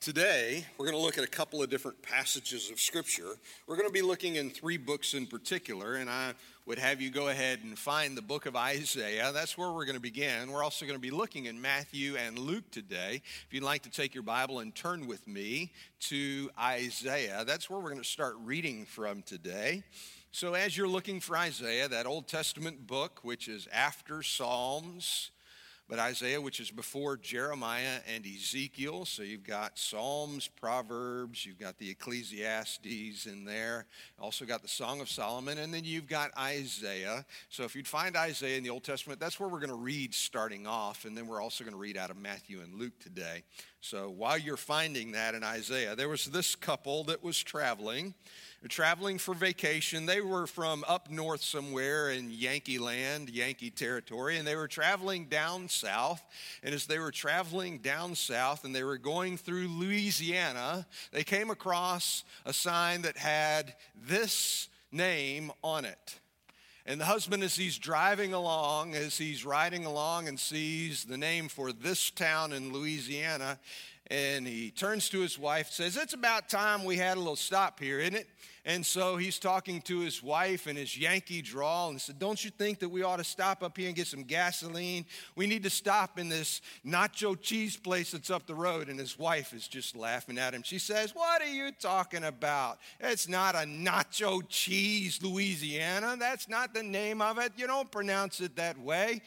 [0.00, 3.36] Today, we're going to look at a couple of different passages of Scripture.
[3.66, 6.32] We're going to be looking in three books in particular, and I
[6.64, 9.30] would have you go ahead and find the book of Isaiah.
[9.30, 10.50] That's where we're going to begin.
[10.50, 13.20] We're also going to be looking in Matthew and Luke today.
[13.46, 15.70] If you'd like to take your Bible and turn with me
[16.08, 19.82] to Isaiah, that's where we're going to start reading from today.
[20.32, 25.30] So, as you're looking for Isaiah, that Old Testament book, which is after Psalms,
[25.90, 29.04] but Isaiah, which is before Jeremiah and Ezekiel.
[29.04, 35.00] So you've got Psalms, Proverbs, you've got the Ecclesiastes in there, also got the Song
[35.00, 37.26] of Solomon, and then you've got Isaiah.
[37.48, 40.14] So if you'd find Isaiah in the Old Testament, that's where we're going to read
[40.14, 43.42] starting off, and then we're also going to read out of Matthew and Luke today.
[43.80, 48.14] So while you're finding that in Isaiah, there was this couple that was traveling
[48.68, 50.04] traveling for vacation.
[50.06, 55.26] They were from up north somewhere in Yankee land, Yankee territory, and they were traveling
[55.26, 56.22] down south.
[56.62, 61.50] And as they were traveling down south and they were going through Louisiana, they came
[61.50, 66.18] across a sign that had this name on it.
[66.86, 71.48] And the husband, as he's driving along, as he's riding along and sees the name
[71.48, 73.58] for this town in Louisiana,
[74.06, 77.78] and he turns to his wife, says, It's about time we had a little stop
[77.78, 78.28] here, isn't it?
[78.64, 82.50] And so he's talking to his wife in his Yankee drawl and said, Don't you
[82.50, 85.06] think that we ought to stop up here and get some gasoline?
[85.34, 88.88] We need to stop in this nacho cheese place that's up the road.
[88.88, 90.62] And his wife is just laughing at him.
[90.62, 92.78] She says, What are you talking about?
[93.00, 96.16] It's not a nacho cheese, Louisiana.
[96.18, 97.52] That's not the name of it.
[97.56, 99.22] You don't pronounce it that way.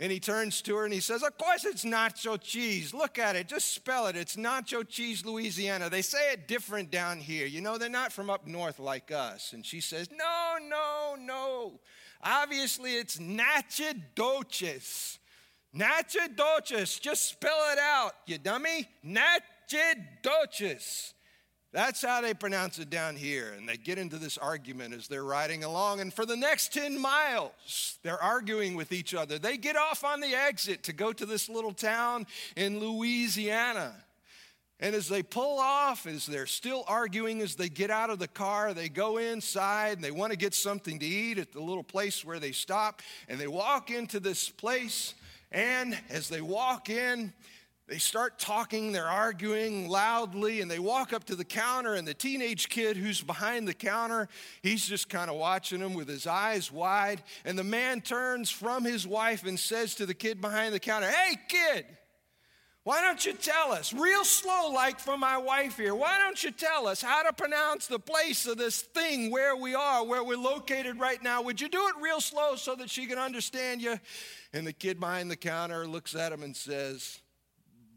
[0.00, 2.94] And he turns to her and he says, Of course it's nacho cheese.
[2.94, 3.48] Look at it.
[3.48, 4.14] Just spell it.
[4.14, 5.90] It's nacho cheese, Louisiana.
[5.90, 7.46] They say it different down here.
[7.46, 9.52] You know, they're not from up north like us.
[9.52, 11.80] And she says, No, no, no.
[12.22, 15.18] Obviously it's Natchitoches.
[15.72, 17.00] Natchitoches.
[17.00, 18.88] Just spell it out, you dummy.
[19.02, 21.14] Natchitoches.
[21.70, 23.52] That's how they pronounce it down here.
[23.56, 26.00] And they get into this argument as they're riding along.
[26.00, 29.38] And for the next 10 miles, they're arguing with each other.
[29.38, 32.26] They get off on the exit to go to this little town
[32.56, 33.94] in Louisiana.
[34.80, 38.28] And as they pull off, as they're still arguing, as they get out of the
[38.28, 41.82] car, they go inside and they want to get something to eat at the little
[41.82, 43.02] place where they stop.
[43.28, 45.14] And they walk into this place.
[45.50, 47.32] And as they walk in,
[47.88, 51.94] they start talking, they're arguing loudly, and they walk up to the counter.
[51.94, 54.28] And the teenage kid who's behind the counter,
[54.62, 57.22] he's just kind of watching them with his eyes wide.
[57.46, 61.10] And the man turns from his wife and says to the kid behind the counter,
[61.10, 61.86] Hey, kid,
[62.84, 66.50] why don't you tell us, real slow like for my wife here, why don't you
[66.50, 70.36] tell us how to pronounce the place of this thing where we are, where we're
[70.36, 71.40] located right now?
[71.40, 73.98] Would you do it real slow so that she can understand you?
[74.52, 77.20] And the kid behind the counter looks at him and says,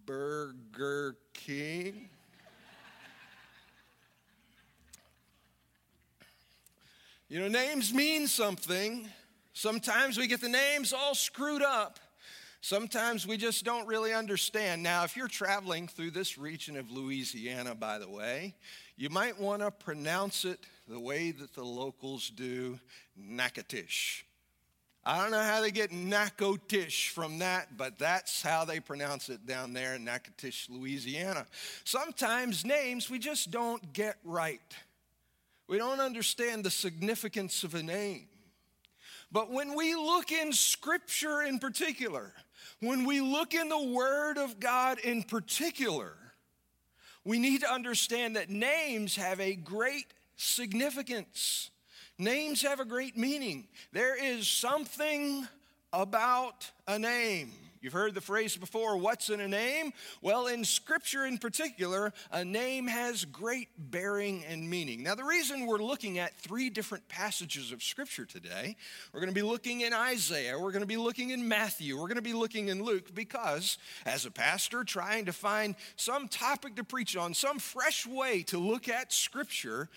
[0.05, 2.09] Burger King.
[7.29, 9.07] you know, names mean something.
[9.53, 11.99] Sometimes we get the names all screwed up.
[12.61, 14.83] Sometimes we just don't really understand.
[14.83, 18.53] Now, if you're traveling through this region of Louisiana, by the way,
[18.97, 22.79] you might want to pronounce it the way that the locals do
[23.17, 24.23] Natchitoches.
[25.03, 29.47] I don't know how they get Natchitoches from that, but that's how they pronounce it
[29.47, 31.47] down there in Natchitoches, Louisiana.
[31.83, 34.61] Sometimes names we just don't get right.
[35.67, 38.27] We don't understand the significance of a name.
[39.31, 42.33] But when we look in Scripture in particular,
[42.79, 46.13] when we look in the Word of God in particular,
[47.23, 51.71] we need to understand that names have a great significance.
[52.21, 53.67] Names have a great meaning.
[53.93, 55.47] There is something
[55.91, 57.51] about a name.
[57.81, 59.91] You've heard the phrase before, what's in a name?
[60.21, 65.01] Well, in Scripture in particular, a name has great bearing and meaning.
[65.01, 68.75] Now, the reason we're looking at three different passages of Scripture today,
[69.11, 72.07] we're going to be looking in Isaiah, we're going to be looking in Matthew, we're
[72.07, 76.75] going to be looking in Luke, because as a pastor trying to find some topic
[76.75, 79.89] to preach on, some fresh way to look at Scripture,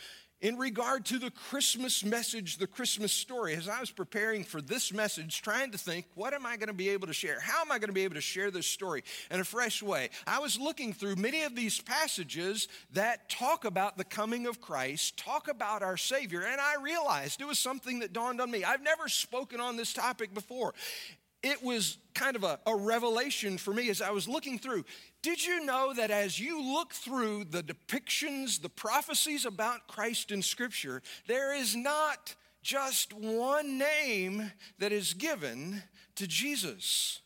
[0.44, 4.92] in regard to the Christmas message, the Christmas story, as I was preparing for this
[4.92, 7.40] message, trying to think, what am I going to be able to share?
[7.40, 10.10] How am I going to be able to share this story in a fresh way?
[10.26, 15.16] I was looking through many of these passages that talk about the coming of Christ,
[15.16, 18.64] talk about our Savior, and I realized it was something that dawned on me.
[18.64, 20.74] I've never spoken on this topic before
[21.44, 24.84] it was kind of a, a, revelation for me as I was looking through.
[25.20, 30.40] Did you know that as you look through the depictions, the prophecies about Christ in
[30.40, 35.82] Scripture, there is not just one name that is given
[36.16, 37.20] to Jesus?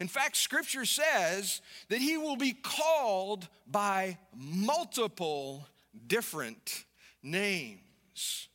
[0.00, 5.68] In fact, scripture says that he will be called by multiple
[6.06, 6.84] different
[7.22, 8.48] names.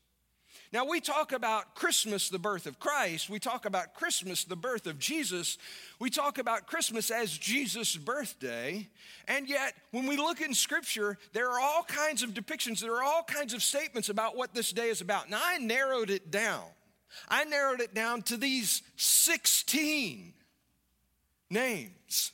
[0.72, 3.28] Now, we talk about Christmas, the birth of Christ.
[3.28, 5.58] We talk about Christmas, the birth of Jesus.
[5.98, 8.88] We talk about Christmas as Jesus' birthday.
[9.28, 13.04] And yet, when we look in Scripture, there are all kinds of depictions, there are
[13.04, 15.28] all kinds of statements about what this day is about.
[15.28, 16.66] Now, I narrowed it down.
[17.28, 20.34] I narrowed it down to these 16
[21.50, 22.32] names.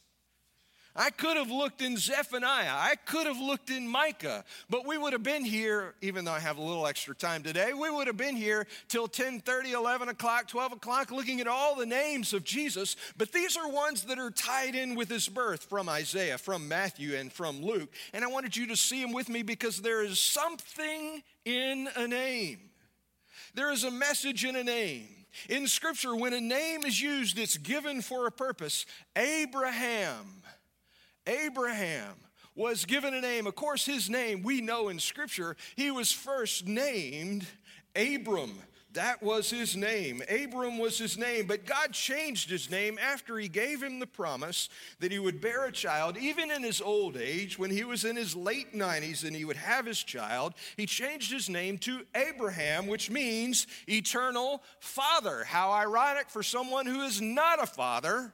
[0.95, 2.71] I could have looked in Zephaniah.
[2.71, 6.39] I could have looked in Micah, but we would have been here, even though I
[6.39, 10.07] have a little extra time today, we would have been here till 10 30, 11
[10.07, 12.95] o'clock, 12 o'clock, looking at all the names of Jesus.
[13.17, 17.15] But these are ones that are tied in with his birth from Isaiah, from Matthew,
[17.15, 17.89] and from Luke.
[18.13, 22.07] And I wanted you to see them with me because there is something in a
[22.07, 22.59] name.
[23.53, 25.07] There is a message in a name.
[25.49, 28.85] In Scripture, when a name is used, it's given for a purpose.
[29.17, 30.43] Abraham
[31.27, 32.15] Abraham
[32.55, 33.47] was given a name.
[33.47, 35.55] Of course, his name we know in Scripture.
[35.75, 37.45] He was first named
[37.95, 38.59] Abram.
[38.95, 40.21] That was his name.
[40.29, 44.69] Abram was his name, but God changed his name after he gave him the promise
[45.01, 48.15] that he would bear a child, even in his old age, when he was in
[48.15, 50.53] his late 90s and he would have his child.
[50.77, 55.43] He changed his name to Abraham, which means eternal father.
[55.43, 58.33] How ironic for someone who is not a father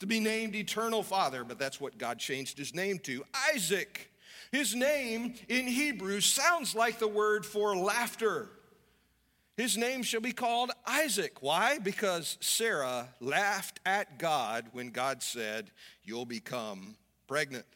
[0.00, 3.24] to be named Eternal Father, but that's what God changed his name to
[3.54, 4.10] Isaac.
[4.50, 8.50] His name in Hebrew sounds like the word for laughter.
[9.56, 11.42] His name shall be called Isaac.
[11.42, 11.78] Why?
[11.78, 15.70] Because Sarah laughed at God when God said,
[16.04, 16.96] You'll become
[17.26, 17.66] pregnant.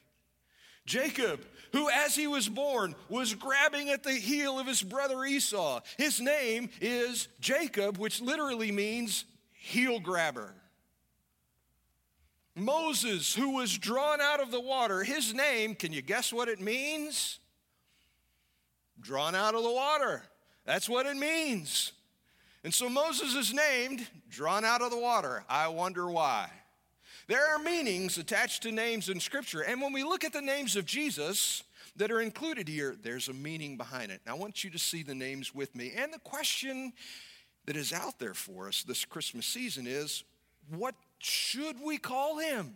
[0.87, 5.81] Jacob, who as he was born was grabbing at the heel of his brother Esau.
[5.99, 10.55] His name is Jacob, which literally means heel grabber.
[12.57, 16.61] Moses, who was drawn out of the water, his name, can you guess what it
[16.61, 17.39] means?
[18.99, 20.23] Drawn out of the water.
[20.65, 21.93] That's what it means.
[22.65, 25.45] And so Moses is named drawn out of the water.
[25.49, 26.51] I wonder why.
[27.29, 29.61] There are meanings attached to names in Scripture.
[29.61, 31.63] And when we look at the names of Jesus
[31.97, 34.21] that are included here, there's a meaning behind it.
[34.27, 35.93] Now, I want you to see the names with me.
[35.95, 36.93] And the question
[37.67, 40.25] that is out there for us this Christmas season is
[40.71, 42.75] what should we call him?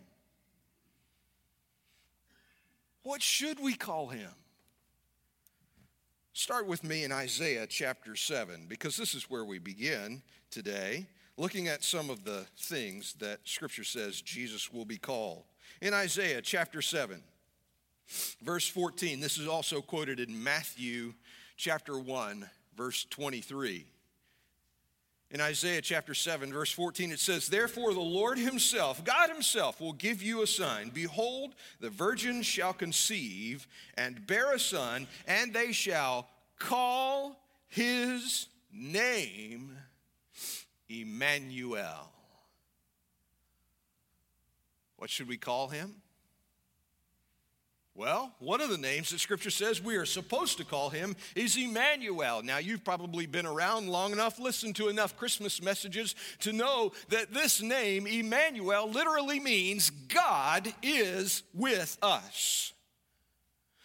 [3.03, 4.29] What should we call him?
[6.33, 11.07] Start with me in Isaiah chapter 7, because this is where we begin today,
[11.37, 15.43] looking at some of the things that Scripture says Jesus will be called.
[15.81, 17.21] In Isaiah chapter 7,
[18.43, 21.13] verse 14, this is also quoted in Matthew
[21.57, 23.85] chapter 1, verse 23.
[25.31, 29.93] In Isaiah chapter 7, verse 14, it says, Therefore the Lord Himself, God Himself, will
[29.93, 30.89] give you a sign.
[30.89, 33.65] Behold, the virgin shall conceive
[33.97, 36.27] and bear a son, and they shall
[36.59, 39.77] call his name
[40.89, 42.11] Emmanuel.
[44.97, 45.95] What should we call him?
[47.93, 51.57] Well, one of the names that Scripture says we are supposed to call him is
[51.57, 52.41] Emmanuel.
[52.41, 57.33] Now, you've probably been around long enough, listened to enough Christmas messages to know that
[57.33, 62.71] this name, Emmanuel, literally means God is with us.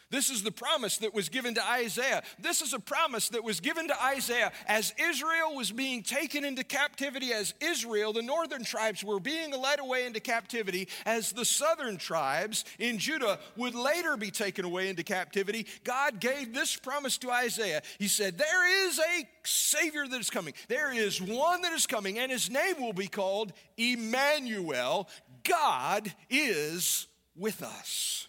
[0.08, 2.22] This is the promise that was given to Isaiah.
[2.38, 6.62] This is a promise that was given to Isaiah as Israel was being taken into
[6.62, 11.96] captivity, as Israel, the northern tribes, were being led away into captivity, as the southern
[11.96, 15.66] tribes in Judah would later be taken away into captivity.
[15.82, 17.82] God gave this promise to Isaiah.
[17.98, 22.20] He said, There is a Savior that is coming, there is one that is coming,
[22.20, 25.08] and his name will be called Emmanuel.
[25.42, 28.28] God is with us.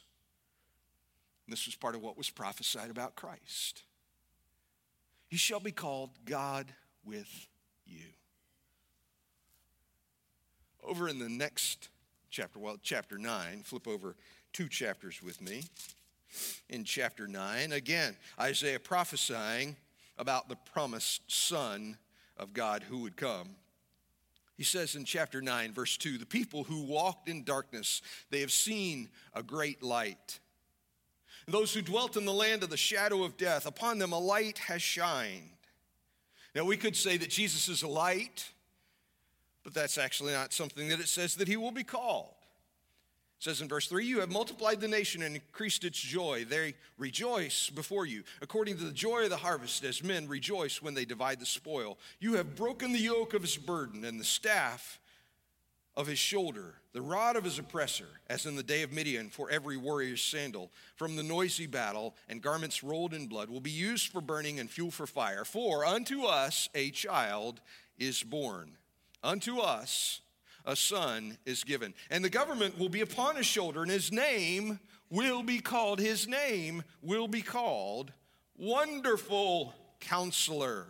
[1.47, 3.83] This was part of what was prophesied about Christ.
[5.27, 6.67] He shall be called God
[7.05, 7.47] with
[7.85, 8.03] you.
[10.83, 11.89] Over in the next
[12.29, 14.15] chapter, well, chapter 9, flip over
[14.53, 15.63] two chapters with me.
[16.69, 19.77] In chapter 9, again, Isaiah prophesying
[20.17, 21.97] about the promised Son
[22.37, 23.55] of God who would come.
[24.57, 28.01] He says in chapter 9, verse 2 the people who walked in darkness,
[28.31, 30.39] they have seen a great light.
[31.47, 34.57] Those who dwelt in the land of the shadow of death, upon them a light
[34.59, 35.49] has shined.
[36.53, 38.51] Now, we could say that Jesus is a light,
[39.63, 42.33] but that's actually not something that it says that he will be called.
[43.39, 46.45] It says in verse 3 You have multiplied the nation and increased its joy.
[46.45, 50.95] They rejoice before you, according to the joy of the harvest, as men rejoice when
[50.95, 51.97] they divide the spoil.
[52.19, 54.99] You have broken the yoke of his burden and the staff
[55.95, 59.51] of his shoulder, the rod of his oppressor, as in the day of Midian for
[59.51, 64.11] every warrior's sandal, from the noisy battle and garments rolled in blood, will be used
[64.11, 65.45] for burning and fuel for fire.
[65.45, 67.61] For unto us a child
[67.99, 68.71] is born,
[69.23, 70.21] unto us
[70.65, 74.79] a son is given, and the government will be upon his shoulder, and his name
[75.11, 78.11] will be called, his name will be called
[78.57, 80.87] Wonderful Counselor,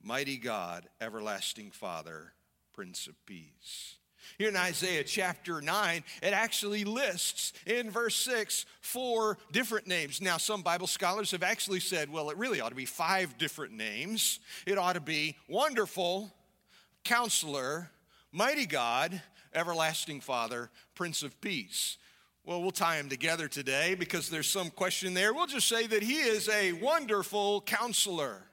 [0.00, 2.34] Mighty God, Everlasting Father
[2.78, 3.96] Prince of Peace.
[4.38, 10.22] Here in Isaiah chapter 9, it actually lists in verse 6 four different names.
[10.22, 13.72] Now, some Bible scholars have actually said, well, it really ought to be five different
[13.72, 14.38] names.
[14.64, 16.32] It ought to be Wonderful,
[17.02, 17.90] Counselor,
[18.30, 21.98] Mighty God, Everlasting Father, Prince of Peace.
[22.44, 25.34] Well, we'll tie them together today because there's some question there.
[25.34, 28.44] We'll just say that he is a wonderful counselor.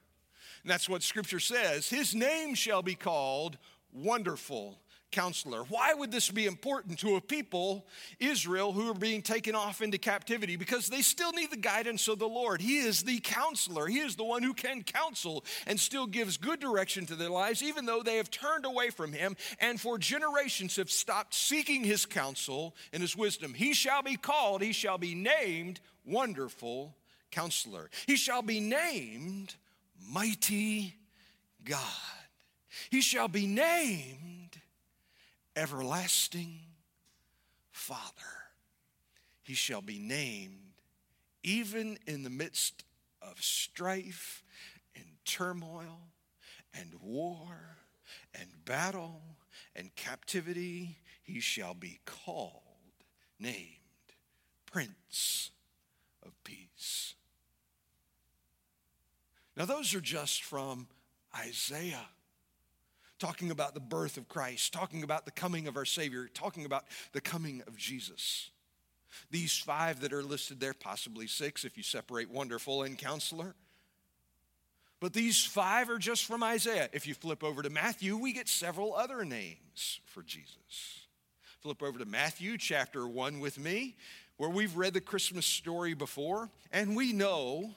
[0.65, 1.88] And that's what scripture says.
[1.88, 3.60] His name shall be called
[3.95, 4.79] wonderful
[5.15, 5.63] counselor.
[5.63, 7.87] Why would this be important to a people,
[8.19, 10.57] Israel, who are being taken off into captivity?
[10.57, 12.61] Because they still need the guidance of the Lord.
[12.61, 16.59] He is the counselor, He is the one who can counsel and still gives good
[16.59, 20.75] direction to their lives, even though they have turned away from Him and for generations
[20.75, 23.53] have stopped seeking His counsel and His wisdom.
[23.53, 26.95] He shall be called, He shall be named Wonderful
[27.31, 27.89] Counselor.
[28.05, 29.55] He shall be named
[30.11, 30.95] Mighty
[31.63, 31.79] God.
[32.89, 34.62] He shall be named
[35.55, 36.60] Everlasting
[37.72, 38.12] Father.
[39.44, 40.60] He shall be named
[41.44, 42.84] even in the midst
[43.22, 44.44] of strife
[44.96, 46.10] and turmoil
[46.74, 47.77] and war
[48.34, 49.22] and battle
[49.75, 50.98] and captivity.
[51.22, 52.62] He shall be called,
[53.39, 53.77] named
[54.65, 55.51] Prince
[56.25, 57.15] of Peace.
[59.55, 60.88] Now, those are just from
[61.38, 62.10] Isaiah
[63.19, 66.86] talking about the birth of Christ, talking about the coming of our Savior, talking about
[67.13, 68.50] the coming of Jesus.
[69.31, 73.55] These five that are listed there, possibly six if you separate wonderful and counselor.
[75.00, 76.89] But these five are just from Isaiah.
[76.93, 81.07] If you flip over to Matthew, we get several other names for Jesus.
[81.62, 83.95] Flip over to Matthew chapter 1 with me,
[84.38, 87.75] where we've read the Christmas story before, and we know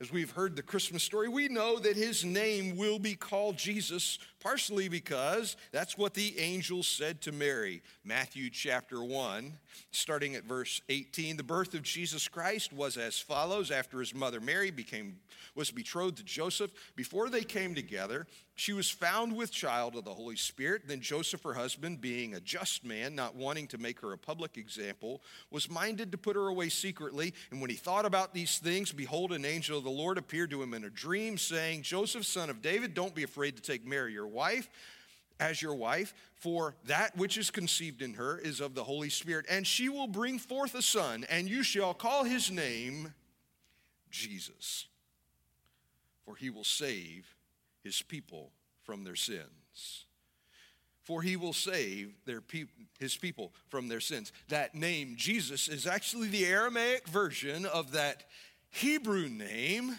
[0.00, 4.18] as we've heard the Christmas story, we know that his name will be called Jesus,
[4.38, 7.82] partially because that's what the angel said to Mary.
[8.04, 9.58] Matthew chapter 1,
[9.90, 11.36] starting at verse 18.
[11.36, 15.16] The birth of Jesus Christ was as follows after his mother Mary became
[15.54, 16.70] was betrothed to Joseph.
[16.94, 20.82] Before they came together, she was found with child of the Holy Spirit.
[20.86, 24.56] Then Joseph, her husband, being a just man, not wanting to make her a public
[24.56, 27.34] example, was minded to put her away secretly.
[27.50, 30.62] And when he thought about these things, behold, an angel of the Lord appeared to
[30.62, 34.12] him in a dream, saying, Joseph, son of David, don't be afraid to take Mary,
[34.12, 34.68] your wife
[35.40, 39.46] as your wife, for that which is conceived in her is of the Holy Spirit,
[39.48, 43.14] and she will bring forth a son, and you shall call his name
[44.10, 44.88] Jesus
[46.28, 47.34] for he will save
[47.82, 48.50] his people
[48.82, 50.04] from their sins.
[51.02, 52.42] For he will save their
[53.00, 54.30] his people from their sins.
[54.48, 58.24] That name, Jesus, is actually the Aramaic version of that
[58.70, 59.98] Hebrew name,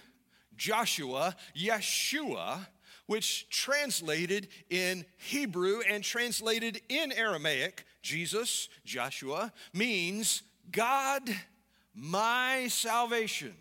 [0.55, 2.67] Joshua, Yeshua,
[3.05, 11.27] which translated in Hebrew and translated in Aramaic, Jesus, Joshua, means God,
[11.95, 13.55] my salvation.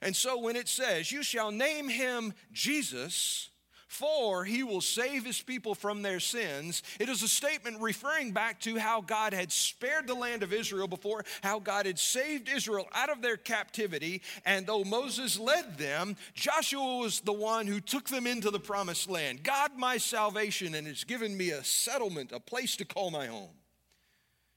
[0.00, 3.50] And so when it says, You shall name him Jesus,
[3.88, 8.60] for he will save his people from their sins, it is a statement referring back
[8.60, 12.86] to how God had spared the land of Israel before, how God had saved Israel
[12.94, 14.22] out of their captivity.
[14.44, 19.10] And though Moses led them, Joshua was the one who took them into the promised
[19.10, 19.42] land.
[19.42, 23.50] God, my salvation, and has given me a settlement, a place to call my home.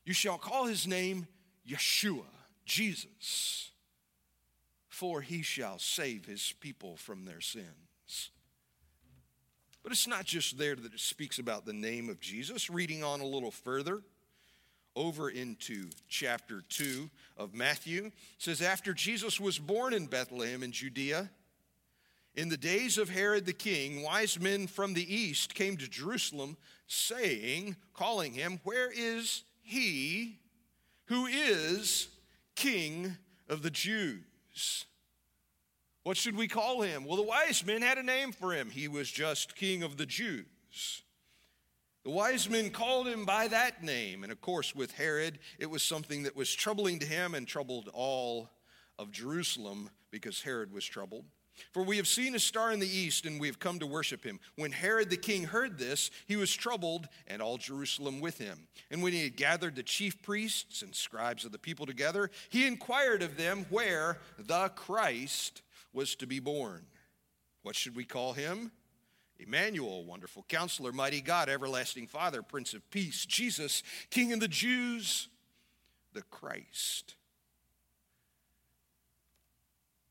[0.05, 1.27] You shall call his name
[1.67, 2.25] Yeshua,
[2.65, 3.71] Jesus
[5.01, 8.29] for he shall save his people from their sins.
[9.83, 12.69] But it's not just there that it speaks about the name of Jesus.
[12.69, 14.01] Reading on a little further,
[14.95, 21.29] over into chapter 2 of Matthew, says, After Jesus was born in Bethlehem in Judea,
[22.35, 26.57] in the days of Herod the king, wise men from the east came to Jerusalem,
[26.87, 30.39] saying, calling him, Where is he
[31.05, 32.07] who is
[32.55, 33.17] king
[33.49, 34.85] of the Jews?
[36.03, 37.05] What should we call him?
[37.05, 38.69] Well, the wise men had a name for him.
[38.69, 41.03] He was just king of the Jews.
[42.03, 44.23] The wise men called him by that name.
[44.23, 47.89] And of course, with Herod, it was something that was troubling to him and troubled
[47.93, 48.49] all
[48.97, 51.25] of Jerusalem because Herod was troubled.
[51.73, 54.23] For we have seen a star in the east, and we have come to worship
[54.23, 54.39] him.
[54.55, 58.67] When Herod the king heard this, he was troubled, and all Jerusalem with him.
[58.89, 62.65] And when he had gathered the chief priests and scribes of the people together, he
[62.65, 65.61] inquired of them where the Christ
[65.93, 66.85] was to be born.
[67.63, 68.71] What should we call him?
[69.39, 75.29] Emmanuel, wonderful counselor, mighty God, everlasting Father, Prince of Peace, Jesus, King of the Jews,
[76.13, 77.15] the Christ.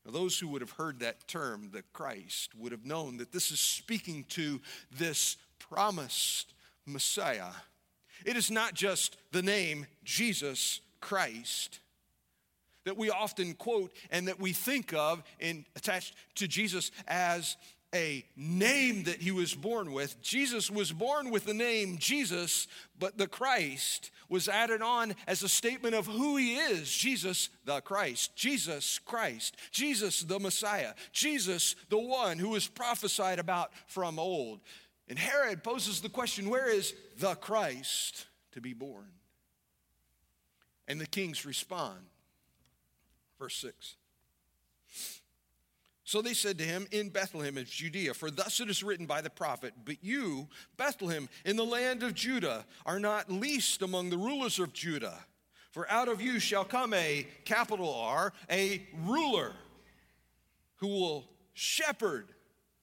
[0.05, 3.51] Now, those who would have heard that term, the Christ, would have known that this
[3.51, 4.59] is speaking to
[4.91, 6.53] this promised
[6.85, 7.51] Messiah.
[8.25, 11.79] It is not just the name Jesus Christ
[12.85, 17.57] that we often quote and that we think of in attached to Jesus as
[17.93, 20.21] a name that he was born with.
[20.21, 25.49] Jesus was born with the name Jesus, but the Christ was added on as a
[25.49, 31.99] statement of who he is Jesus the Christ, Jesus Christ, Jesus the Messiah, Jesus the
[31.99, 34.61] one who was prophesied about from old.
[35.09, 39.11] And Herod poses the question where is the Christ to be born?
[40.87, 41.99] And the kings respond.
[43.41, 43.95] Verse 6.
[46.03, 49.21] So they said to him, In Bethlehem of Judea, for thus it is written by
[49.21, 54.17] the prophet, But you, Bethlehem, in the land of Judah, are not least among the
[54.17, 55.25] rulers of Judah.
[55.71, 59.53] For out of you shall come a capital R, a ruler,
[60.75, 62.27] who will shepherd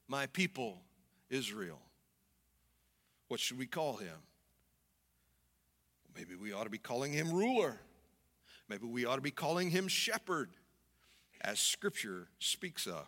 [0.09, 0.83] my people
[1.31, 1.79] Israel.
[3.29, 4.17] What should we call him?
[6.17, 7.79] Maybe we ought to be calling him ruler.
[8.69, 10.51] Maybe we ought to be calling him shepherd,
[11.41, 13.07] as scripture speaks of.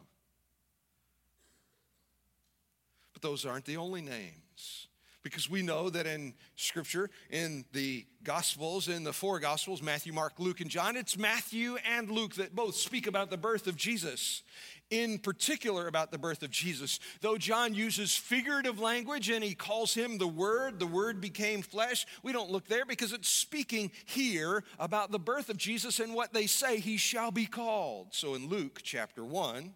[3.12, 4.88] But those aren't the only names.
[5.23, 10.35] Because we know that in Scripture, in the Gospels, in the four Gospels, Matthew, Mark,
[10.39, 14.43] Luke, and John, it's Matthew and Luke that both speak about the birth of Jesus.
[14.91, 16.99] In particular, about the birth of Jesus.
[17.21, 22.07] Though John uses figurative language and he calls him the Word, the Word became flesh,
[22.23, 26.33] we don't look there because it's speaking here about the birth of Jesus and what
[26.33, 28.09] they say he shall be called.
[28.12, 29.75] So in Luke chapter 1,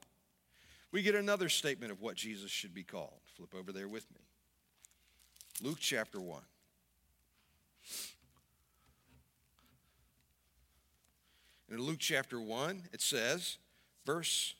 [0.91, 3.21] we get another statement of what Jesus should be called.
[3.37, 4.24] Flip over there with me.
[5.63, 6.43] Luke chapter 1.
[11.71, 13.59] In Luke chapter 1, it says,
[14.05, 14.55] verse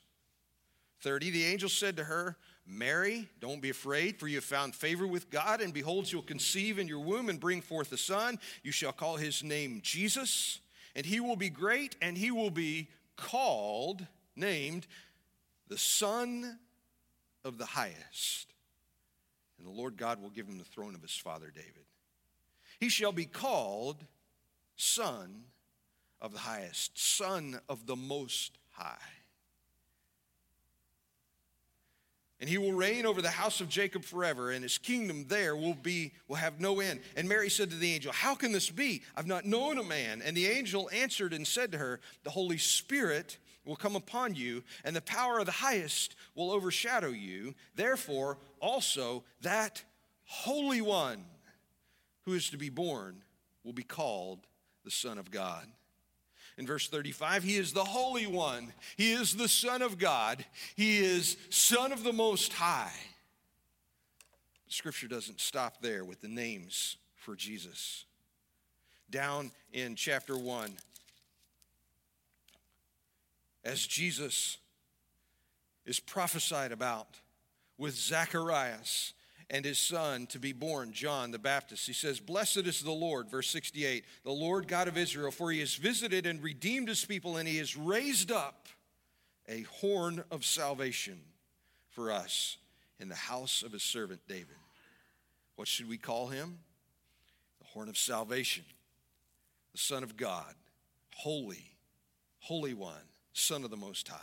[1.01, 5.05] 30, the angel said to her, Mary, don't be afraid, for you have found favor
[5.05, 8.39] with God, and behold, you'll conceive in your womb and bring forth a son.
[8.63, 10.59] You shall call his name Jesus,
[10.95, 14.05] and he will be great, and he will be called,
[14.35, 14.87] named,
[15.67, 16.57] the Son
[17.43, 18.54] of the Highest.
[19.57, 21.85] And the Lord God will give him the throne of his father David.
[22.79, 24.03] He shall be called
[24.75, 25.43] Son
[26.21, 28.97] of the Highest, Son of the Most High.
[32.41, 35.73] And he will reign over the house of Jacob forever, and his kingdom there will
[35.73, 36.99] be will have no end.
[37.15, 39.03] And Mary said to the angel, How can this be?
[39.15, 40.21] I've not known a man.
[40.21, 44.63] And the angel answered and said to her, The Holy Spirit will come upon you,
[44.83, 47.55] and the power of the highest will overshadow you.
[47.75, 49.83] Therefore, also that
[50.25, 51.23] Holy One
[52.23, 53.23] who is to be born
[53.63, 54.47] will be called
[54.83, 55.65] the Son of God.
[56.57, 58.73] In verse 35, he is the Holy One.
[58.95, 60.45] He is the Son of God.
[60.75, 62.93] He is Son of the Most High.
[64.67, 68.05] Scripture doesn't stop there with the names for Jesus.
[69.09, 70.71] Down in chapter 1,
[73.65, 74.57] as Jesus
[75.85, 77.19] is prophesied about
[77.77, 79.13] with Zacharias
[79.49, 81.85] and his son to be born, John the Baptist.
[81.85, 85.59] He says, Blessed is the Lord, verse 68, the Lord God of Israel, for he
[85.59, 88.67] has visited and redeemed his people, and he has raised up
[89.47, 91.19] a horn of salvation
[91.89, 92.57] for us
[92.99, 94.55] in the house of his servant David.
[95.55, 96.59] What should we call him?
[97.59, 98.63] The horn of salvation,
[99.71, 100.53] the Son of God,
[101.13, 101.71] holy,
[102.39, 102.93] holy one
[103.37, 104.17] Son of the Most High.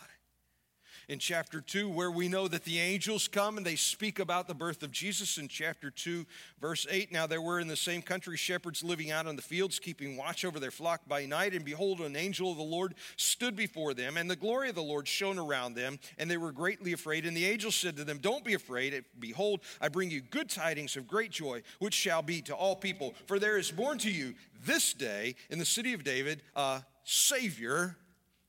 [1.08, 4.54] In chapter 2, where we know that the angels come and they speak about the
[4.54, 6.24] birth of Jesus, in chapter 2,
[6.60, 9.78] verse 8 Now there were in the same country shepherds living out in the fields,
[9.78, 11.54] keeping watch over their flock by night.
[11.54, 14.82] And behold, an angel of the Lord stood before them, and the glory of the
[14.82, 17.26] Lord shone around them, and they were greatly afraid.
[17.26, 19.04] And the angel said to them, Don't be afraid.
[19.18, 23.14] Behold, I bring you good tidings of great joy, which shall be to all people.
[23.26, 27.96] For there is born to you this day in the city of David a Savior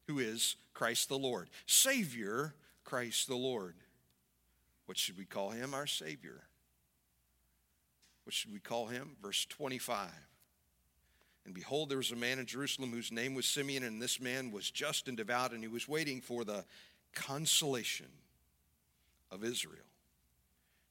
[0.07, 1.49] who is Christ the Lord.
[1.65, 3.75] Savior, Christ the Lord.
[4.85, 5.73] What should we call him?
[5.73, 6.43] Our Savior.
[8.25, 9.15] What should we call him?
[9.21, 10.09] Verse 25.
[11.45, 14.51] And behold, there was a man in Jerusalem whose name was Simeon, and this man
[14.51, 16.63] was just and devout, and he was waiting for the
[17.13, 18.07] consolation
[19.31, 19.83] of Israel.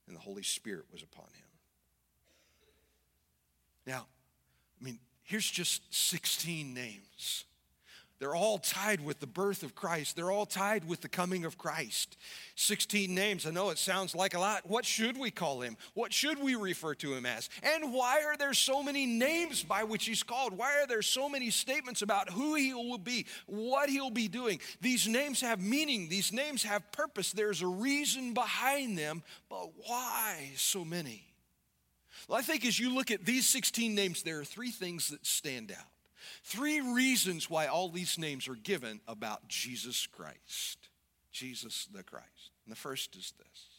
[0.07, 1.49] And the Holy Spirit was upon him.
[3.87, 4.07] Now,
[4.81, 7.45] I mean, here's just 16 names.
[8.23, 10.15] They're all tied with the birth of Christ.
[10.15, 12.17] They're all tied with the coming of Christ.
[12.55, 13.49] 16 names.
[13.49, 14.63] I know it sounds like a lot.
[14.65, 15.77] What should we call him?
[15.95, 17.51] What should we refer to him as?
[17.65, 20.57] And why are there so many names by which he's called?
[20.57, 24.61] Why are there so many statements about who he will be, what he'll be doing?
[24.81, 27.33] These names have meaning, these names have purpose.
[27.33, 31.25] There's a reason behind them, but why so many?
[32.29, 35.27] Well, I think as you look at these 16 names, there are three things that
[35.27, 35.92] stand out.
[36.45, 40.89] Three reasons why all these names are given about Jesus Christ.
[41.33, 42.51] Jesus the Christ.
[42.65, 43.73] And the first is this.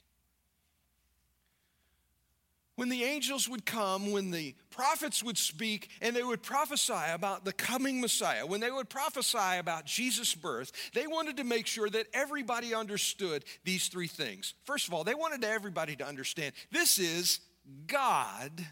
[2.76, 7.46] When the angels would come, when the prophets would speak, and they would prophesy about
[7.46, 11.88] the coming Messiah, when they would prophesy about Jesus' birth, they wanted to make sure
[11.90, 14.56] that everybody understood these three things.
[14.64, 17.42] First of all, they wanted everybody to understand this is
[17.86, 18.66] God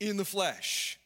[0.00, 0.98] in the flesh.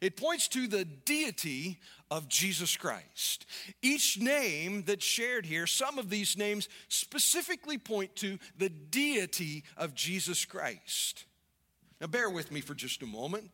[0.00, 1.78] It points to the deity
[2.10, 3.46] of Jesus Christ.
[3.82, 9.94] Each name that's shared here, some of these names specifically point to the deity of
[9.94, 11.24] Jesus Christ.
[12.00, 13.50] Now, bear with me for just a moment.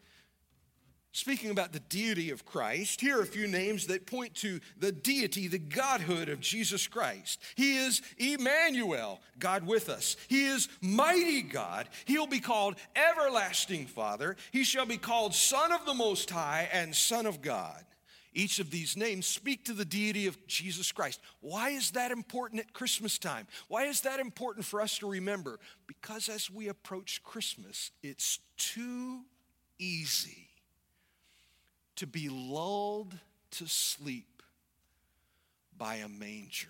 [1.15, 4.93] Speaking about the deity of Christ, here are a few names that point to the
[4.93, 7.39] deity, the godhood of Jesus Christ.
[7.55, 10.17] He is Emmanuel, God with us.
[10.29, 11.91] He is mighty God.
[12.07, 14.37] He'll be called everlasting Father.
[14.53, 17.85] He shall be called Son of the Most High and Son of God.
[18.33, 21.21] Each of these names speak to the deity of Jesus Christ.
[21.41, 23.47] Why is that important at Christmas time?
[23.69, 25.61] Why is that important for us to remember?
[25.87, 29.21] Because as we approach Christmas, it's too
[29.79, 30.49] easy
[31.97, 33.15] to be lulled
[33.53, 34.43] to sleep
[35.77, 36.69] by a manger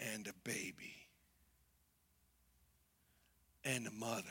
[0.00, 0.94] and a baby
[3.64, 4.22] and a mother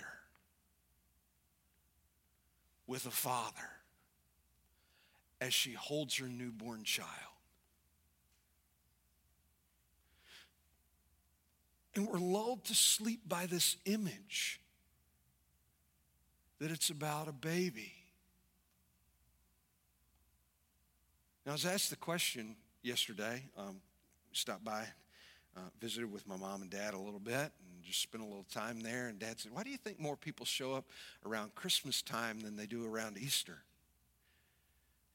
[2.88, 3.70] with a father
[5.40, 7.08] as she holds her newborn child.
[11.96, 14.62] And we're lulled to sleep by this image
[16.62, 17.92] that it's about a baby.
[21.44, 23.42] Now, I was asked the question yesterday.
[23.58, 23.78] Um,
[24.32, 24.86] stopped by,
[25.58, 28.46] uh, visited with my mom and dad a little bit, and just spent a little
[28.54, 29.08] time there.
[29.08, 30.86] And dad said, Why do you think more people show up
[31.26, 33.64] around Christmas time than they do around Easter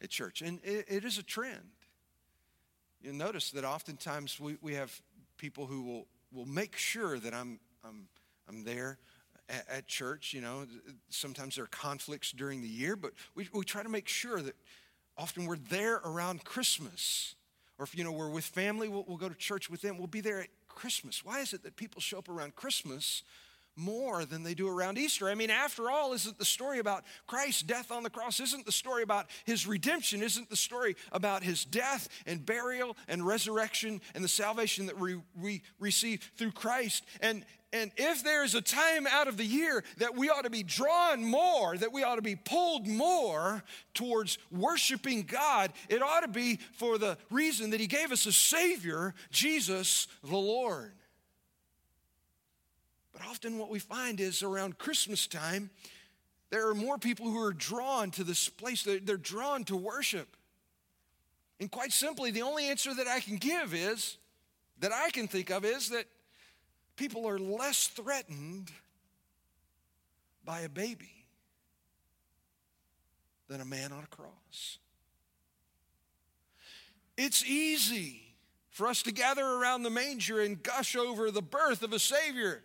[0.03, 0.43] at church?
[0.43, 1.71] And it, it is a trend.
[3.01, 5.01] You'll notice that oftentimes we, we have
[5.39, 8.09] people who will, will make sure that I'm, I'm,
[8.49, 8.99] I'm there
[9.49, 10.33] at, at church.
[10.33, 10.67] You know,
[11.09, 14.57] sometimes there are conflicts during the year, but we, we try to make sure that
[15.17, 17.35] often we're there around Christmas.
[17.79, 19.99] Or if, you know, we're with family, we'll, we'll go to church with them.
[19.99, 21.25] We'll be there at Christmas.
[21.25, 23.23] Why is it that people show up around Christmas
[23.77, 25.29] more than they do around Easter.
[25.29, 28.41] I mean, after all, isn't the story about Christ's death on the cross?
[28.41, 30.23] Isn't the story about his redemption?
[30.23, 35.21] Isn't the story about his death and burial and resurrection and the salvation that we,
[35.39, 37.05] we receive through Christ?
[37.21, 37.45] And,
[37.77, 40.62] and if there is a time out of the year that we ought to be
[40.62, 43.62] drawn more, that we ought to be pulled more
[43.93, 48.33] towards worshiping God, it ought to be for the reason that He gave us a
[48.33, 50.93] Savior, Jesus the Lord.
[53.12, 55.69] But often what we find is around Christmas time,
[56.49, 60.35] there are more people who are drawn to this place, they're, they're drawn to worship.
[61.61, 64.17] And quite simply, the only answer that I can give is,
[64.79, 66.07] that I can think of, is that
[66.97, 68.71] people are less threatened
[70.45, 71.27] by a baby
[73.49, 74.79] than a man on a cross.
[77.17, 78.23] It's easy
[78.71, 82.63] for us to gather around the manger and gush over the birth of a Savior.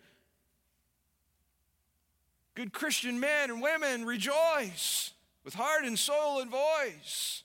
[2.54, 5.12] Good Christian men and women rejoice
[5.44, 7.42] with heart and soul and voice.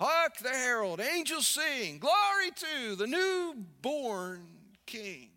[0.00, 4.55] Hark the herald, angels sing, glory to the newborn
[4.86, 5.30] king.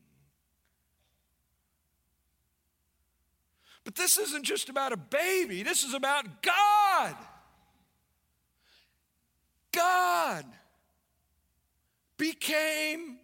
[3.84, 7.16] But this isn't just about a baby, this is about God.
[9.72, 10.46] God
[12.18, 13.18] became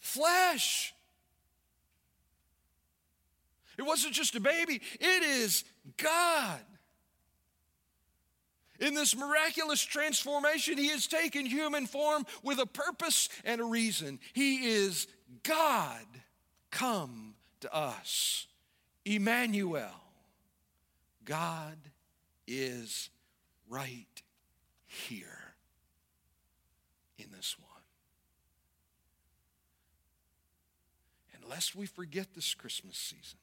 [0.00, 0.94] flesh.
[3.78, 5.64] It wasn't just a baby, it is
[5.96, 6.60] God.
[8.78, 14.20] In this miraculous transformation, He has taken human form with a purpose and a reason.
[14.32, 15.06] He is
[15.42, 16.06] God
[16.70, 18.46] come to us.
[19.04, 19.90] Emmanuel.
[21.24, 21.76] God
[22.46, 23.10] is
[23.68, 24.22] right
[24.86, 25.54] here
[27.18, 27.68] in this one.
[31.34, 33.38] And lest we forget this Christmas season,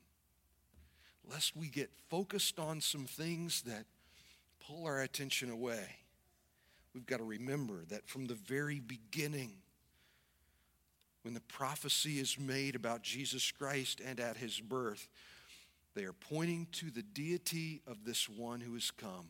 [1.29, 3.85] lest we get focused on some things that
[4.67, 5.83] pull our attention away,
[6.93, 9.51] we've got to remember that from the very beginning,
[11.23, 15.07] when the prophecy is made about Jesus Christ and at his birth,
[15.95, 19.27] they are pointing to the deity of this one who has come.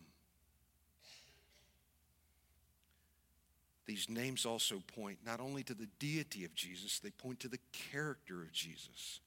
[3.86, 7.60] These names also point not only to the deity of Jesus, they point to the
[7.72, 9.20] character of Jesus.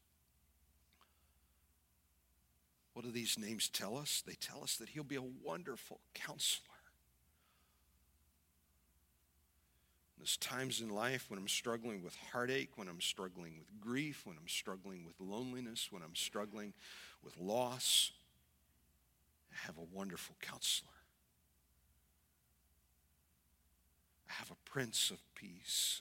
[2.98, 4.24] What do these names tell us?
[4.26, 6.64] They tell us that he'll be a wonderful counselor.
[10.16, 14.36] There's times in life when I'm struggling with heartache, when I'm struggling with grief, when
[14.36, 16.72] I'm struggling with loneliness, when I'm struggling
[17.22, 18.10] with loss.
[19.52, 20.90] I have a wonderful counselor.
[24.28, 26.00] I have a Prince of Peace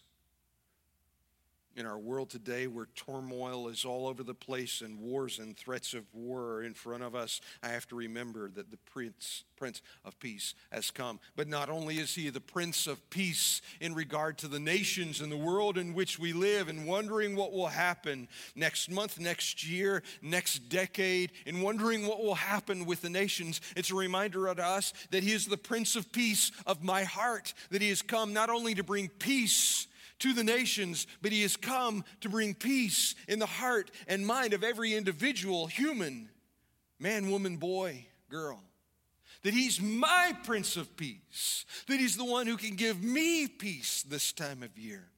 [1.77, 5.93] in our world today where turmoil is all over the place and wars and threats
[5.93, 9.83] of war are in front of us, I have to remember that the Prince, Prince
[10.03, 11.19] of Peace has come.
[11.35, 15.31] But not only is he the Prince of Peace in regard to the nations and
[15.31, 20.01] the world in which we live and wondering what will happen next month, next year,
[20.23, 24.93] next decade, and wondering what will happen with the nations, it's a reminder to us
[25.11, 28.49] that he is the Prince of Peace of my heart, that he has come not
[28.49, 29.87] only to bring peace
[30.19, 34.53] to the nations, but he has come to bring peace in the heart and mind
[34.53, 36.29] of every individual human,
[36.99, 38.61] man, woman, boy, girl.
[39.43, 44.03] That he's my Prince of Peace, that he's the one who can give me peace
[44.03, 45.09] this time of year.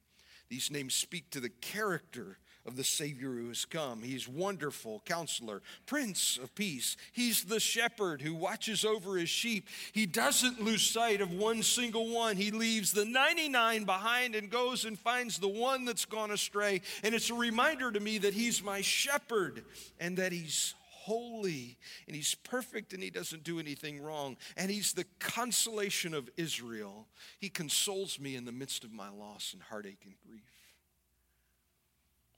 [0.48, 4.02] These names speak to the character of the Savior who has come.
[4.02, 6.96] He's wonderful counselor, Prince of Peace.
[7.12, 9.68] He's the shepherd who watches over his sheep.
[9.92, 12.36] He doesn't lose sight of one single one.
[12.36, 16.82] He leaves the 99 behind and goes and finds the one that's gone astray.
[17.02, 19.64] And it's a reminder to me that he's my shepherd
[19.98, 24.36] and that he's holy and he's perfect and he doesn't do anything wrong.
[24.56, 27.06] And he's the consolation of Israel.
[27.38, 30.59] He consoles me in the midst of my loss and heartache and grief.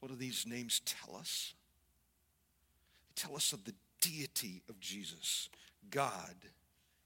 [0.03, 1.55] What do these names tell us?
[3.07, 5.49] They tell us of the deity of Jesus.
[5.93, 6.35] God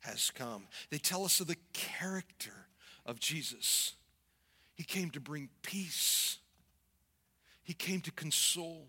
[0.00, 0.66] has come.
[0.88, 2.68] They tell us of the character
[3.04, 3.92] of Jesus.
[4.76, 6.38] He came to bring peace,
[7.64, 8.88] He came to console,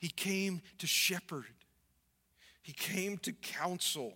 [0.00, 1.44] He came to shepherd,
[2.60, 4.14] He came to counsel.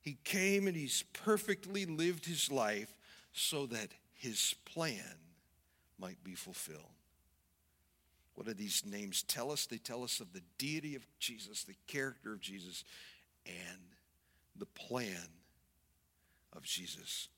[0.00, 2.96] He came and He's perfectly lived His life
[3.34, 5.18] so that His plan
[5.98, 6.91] might be fulfilled.
[8.42, 9.66] What do these names tell us?
[9.66, 12.82] They tell us of the deity of Jesus, the character of Jesus,
[13.46, 13.78] and
[14.56, 15.28] the plan
[16.52, 17.28] of Jesus.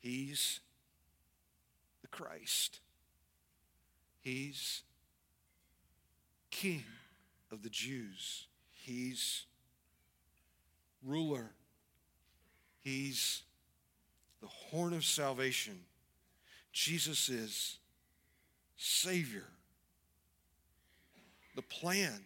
[0.00, 0.58] He's
[2.02, 2.80] the Christ.
[4.20, 4.82] He's
[6.50, 6.82] King
[7.52, 8.48] of the Jews.
[8.72, 9.44] He's
[11.06, 11.52] ruler.
[12.80, 13.42] He's
[14.40, 15.82] the horn of salvation.
[16.72, 17.76] Jesus is
[18.82, 19.44] Savior.
[21.54, 22.24] The plan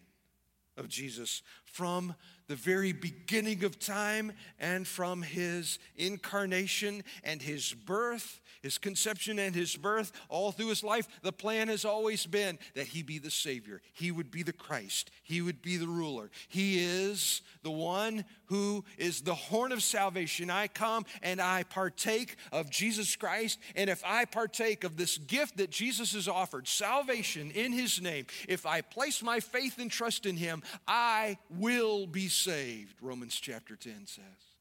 [0.77, 2.15] of Jesus from
[2.47, 9.55] the very beginning of time and from his incarnation and his birth, his conception and
[9.55, 13.31] his birth, all through his life, the plan has always been that he be the
[13.31, 13.81] Savior.
[13.93, 15.11] He would be the Christ.
[15.23, 16.31] He would be the ruler.
[16.49, 20.51] He is the one who is the horn of salvation.
[20.51, 23.59] I come and I partake of Jesus Christ.
[23.75, 28.27] And if I partake of this gift that Jesus has offered, salvation in his name,
[28.49, 33.77] if I place my faith and trust in him, I will be saved, Romans chapter
[33.77, 34.54] 10 says.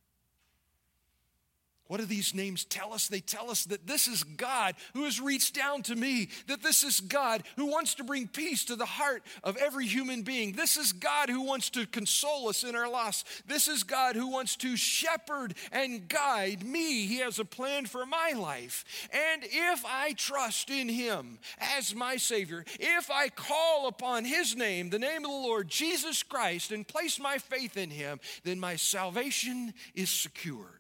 [1.94, 3.08] What do these names tell us?
[3.08, 6.84] They tell us that this is God who has reached down to me, that this
[6.84, 10.54] is God who wants to bring peace to the heart of every human being.
[10.54, 13.24] This is God who wants to console us in our loss.
[13.46, 17.06] This is God who wants to shepherd and guide me.
[17.06, 18.84] He has a plan for my life.
[19.12, 21.38] And if I trust in Him
[21.78, 26.24] as my Savior, if I call upon His name, the name of the Lord Jesus
[26.24, 30.80] Christ, and place my faith in Him, then my salvation is secured.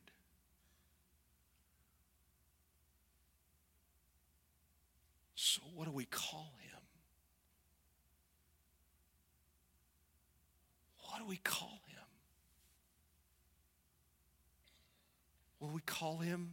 [5.45, 6.79] So, what do we call him?
[10.99, 12.05] What do we call him?
[15.59, 16.51] Will we call him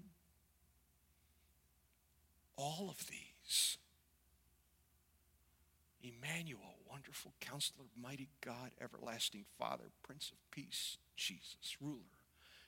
[2.56, 3.78] all of these?
[6.02, 6.58] Emmanuel,
[6.90, 12.24] wonderful counselor, mighty God, everlasting Father, Prince of Peace, Jesus, ruler,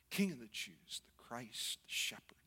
[0.08, 2.41] King of the Jews, the Christ, the shepherd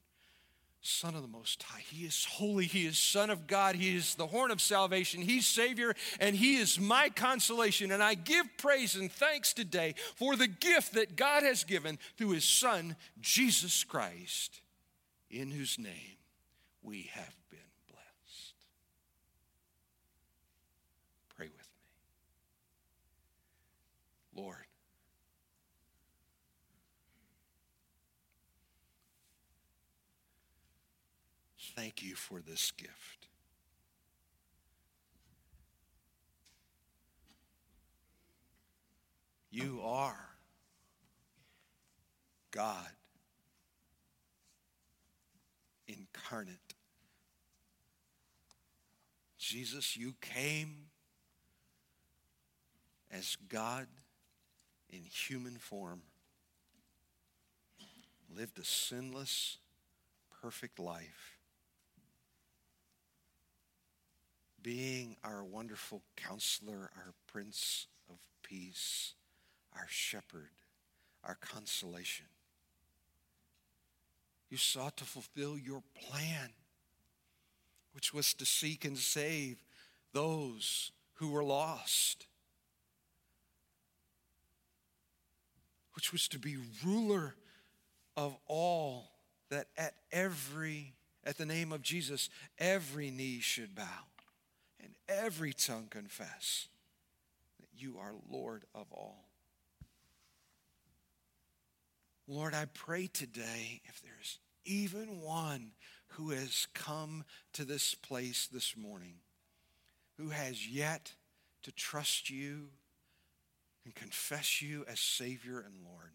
[0.85, 1.83] Son of the Most High.
[1.89, 2.65] He is holy.
[2.65, 3.75] He is Son of God.
[3.75, 5.21] He is the horn of salvation.
[5.21, 7.91] He's Savior, and He is my consolation.
[7.91, 12.31] And I give praise and thanks today for the gift that God has given through
[12.31, 14.61] His Son, Jesus Christ,
[15.29, 16.17] in whose name
[16.83, 18.53] we have been blessed.
[21.35, 21.67] Pray with
[24.35, 24.43] me.
[24.43, 24.64] Lord,
[31.75, 33.27] thank you for this gift.
[39.51, 40.35] You are
[42.51, 42.89] God
[45.87, 46.57] incarnate.
[49.37, 50.87] Jesus, you came
[53.11, 53.87] as God
[54.89, 56.01] in human form,
[58.35, 59.57] lived a sinless,
[60.41, 61.34] perfect life
[64.65, 69.13] being our wonderful counselor, our Prince of Peace,
[69.75, 70.49] our shepherd,
[71.23, 72.25] our consolation.
[74.49, 76.49] You sought to fulfill your plan,
[77.93, 79.63] which was to seek and save
[80.13, 82.25] those who were lost,
[85.93, 87.35] which was to be ruler
[88.17, 89.11] of all,
[89.51, 94.05] that at every, at the name of Jesus, every knee should bow
[94.85, 96.67] and every tongue confess
[97.59, 99.25] that you are Lord of all.
[102.27, 105.71] Lord, I pray today if there's even one
[106.09, 109.15] who has come to this place this morning
[110.17, 111.13] who has yet
[111.63, 112.69] to trust you
[113.83, 116.11] and confess you as Savior and Lord,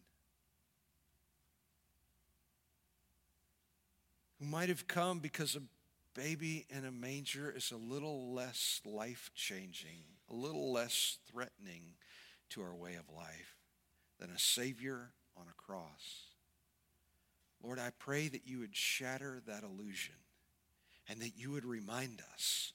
[4.39, 5.63] who might have come because of
[6.13, 11.95] baby in a manger is a little less life changing, a little less threatening
[12.49, 13.55] to our way of life
[14.19, 16.25] than a Savior on a cross.
[17.63, 20.15] Lord, I pray that you would shatter that illusion
[21.07, 22.73] and that you would remind us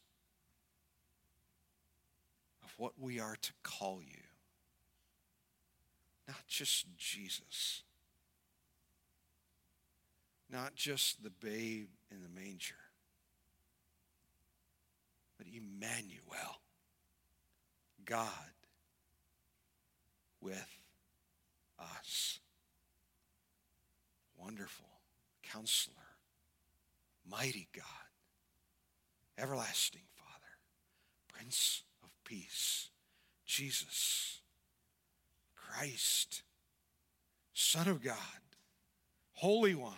[2.64, 4.22] of what we are to call you.
[6.28, 7.82] Not just Jesus,
[10.50, 12.74] not just the babe in the manger,
[15.46, 16.60] but Emmanuel,
[18.04, 18.28] God
[20.40, 20.78] with
[21.78, 22.40] us.
[24.38, 24.86] Wonderful
[25.42, 25.94] counselor,
[27.28, 27.84] mighty God,
[29.38, 30.58] everlasting Father,
[31.28, 32.90] Prince of Peace,
[33.44, 34.40] Jesus,
[35.54, 36.42] Christ,
[37.54, 38.16] Son of God,
[39.32, 39.92] Holy One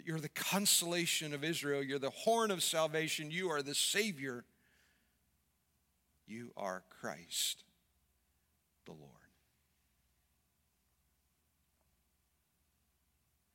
[0.00, 4.44] that you're the consolation of Israel, you're the horn of salvation, you are the Savior.
[6.26, 7.64] You are Christ
[8.86, 9.10] the Lord.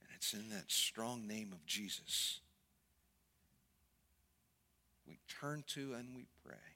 [0.02, 2.42] And it's in that strong name of Jesus
[5.08, 6.75] we turn to and we pray.